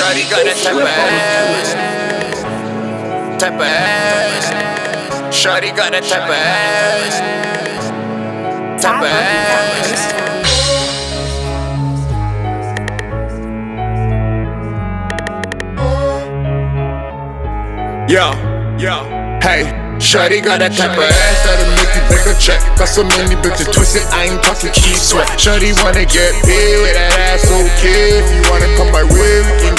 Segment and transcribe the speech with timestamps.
[0.00, 1.76] Shorty got that type of ass.
[3.38, 4.44] Type of ass.
[5.36, 7.20] Shorty got that type of ass.
[8.82, 10.00] Type of ass.
[18.10, 18.32] Yo,
[18.78, 19.04] yo,
[19.42, 19.90] hey.
[20.00, 22.56] Shorty got that type of ass that'll make you break a check.
[22.80, 25.28] Got so many bitches twisted, I ain't talking Keith Sweat.
[25.36, 28.16] Shorty wanna get paid with that ass, okay.
[28.16, 29.76] If you wanna come my way, we can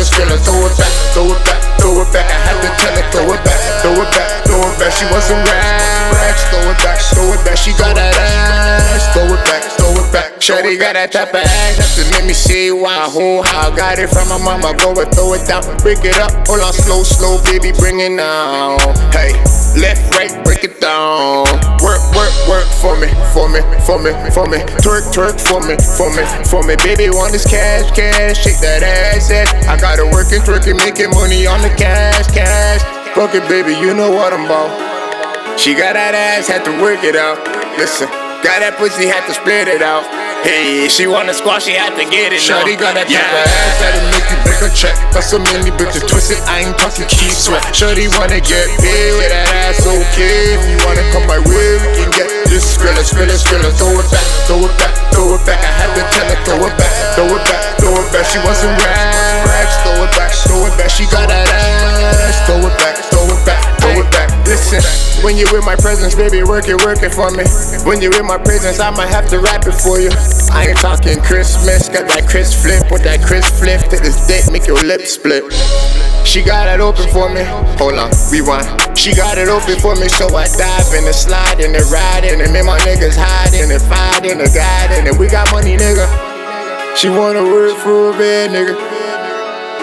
[0.00, 0.40] skrill it.
[0.40, 2.24] Throw it back, throw it back, throw it back.
[2.24, 4.92] I had to tell her, throw it back, throw it back, throw it back.
[4.96, 7.56] She want some racks, throw it back, throw it back.
[7.58, 10.40] She got that ass, throw it back, throw it back.
[10.42, 13.70] Shorty got that type of ass to make me see why, who, how.
[13.70, 16.32] Got it from my mama, go and throw it down, break it up.
[16.48, 18.78] Hold on, slow, slow, baby, bring it down.
[19.14, 19.38] Hey,
[19.78, 20.32] left, right,
[22.82, 24.58] for me, for me, for me, for me.
[24.82, 26.74] Twerk, twerk for me, for me, for me.
[26.82, 29.54] Baby, want this cash, cash, shake that ass, ass.
[29.70, 32.82] I gotta work and twerk and making money on the cash, cash.
[33.14, 34.74] Fuck it, baby, you know what I'm about.
[35.54, 37.38] She got that ass, had to work it out.
[37.78, 38.10] Listen,
[38.42, 40.02] got that pussy, had to split it out.
[40.42, 42.42] Hey, she wanna squash, she had to get it.
[42.42, 44.98] Shorty got that type of ass that'll make you break a check.
[45.14, 47.62] Got so many bitches twisted, I ain't talking Keith Sweat.
[47.70, 50.54] Shorty wanna get paid with that ass, okay.
[50.54, 53.70] If you wanna come my way, we can get this skrilla, skrilla, skrilla.
[53.76, 55.58] Throw it back, throw it back, throw it back.
[55.58, 58.24] I had to tell her, throw it back, throw it back, throw it back.
[58.26, 58.76] She some
[59.48, 60.90] racks, throw it back, throw it back.
[60.90, 63.11] She got that ass, throw it back,
[65.22, 67.44] when you with my presence, baby, work it, work it for me.
[67.84, 70.08] When you in my presence, I might have to rap it for you.
[70.48, 74.50] I ain't talking Christmas, got that Chris flip with that Chris flip to this dick,
[74.50, 75.44] make your lips split.
[76.24, 77.44] She got it open for me.
[77.76, 78.64] Hold on, rewind.
[78.96, 82.40] She got it open for me, so I dive in the slide and ride in
[82.40, 86.08] and me my niggas hiding and fighting and guiding and we got money, nigga.
[86.96, 88.76] She wanna work for a bed, nigga.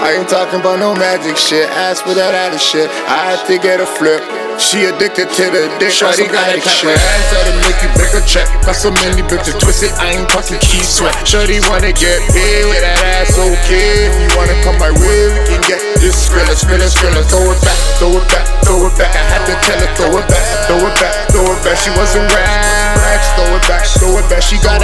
[0.02, 1.68] I ain't talking about no magic shit.
[1.70, 2.90] Ask for that other shit.
[3.06, 4.39] I had to get a flip.
[4.60, 5.88] She addicted to the dick.
[5.88, 6.92] Shawty got a shit.
[6.92, 8.46] ass that'll make you break a check.
[8.68, 11.16] Got so many bitches twisted, I ain't talking Keith Sweat.
[11.24, 14.12] Shawty wanna get big with that ass, okay.
[14.12, 17.24] If you wanna come my way, we can get this skrilla, skrilla, skrilla.
[17.32, 19.16] Throw it back, throw it back, throw it back.
[19.16, 21.78] I had to tell her, throw it back, throw it back, throw it back.
[21.80, 23.28] She wasn't racks.
[23.36, 24.42] Throw it back, throw it back.
[24.44, 24.79] She got